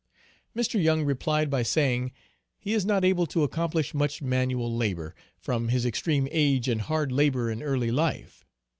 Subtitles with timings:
[0.57, 0.81] Mr.
[0.83, 2.11] Young replied by saying,
[2.57, 7.11] "he is not able to accomplish much manual labor, from his extreme age and hard
[7.11, 8.43] labor in early life.